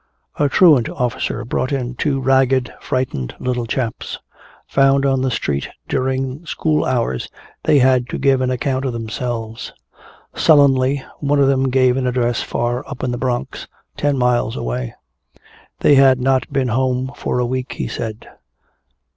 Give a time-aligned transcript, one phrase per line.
[0.39, 4.17] A truant officer brought in two ragged, frightened little chaps.
[4.69, 7.29] Found on the street during school hours,
[7.65, 9.71] they had to give an account of themselves.
[10.33, 14.95] Sullenly one of them gave an address far up in the Bronx, ten miles away.
[15.81, 18.27] They had not been home for a week, he said.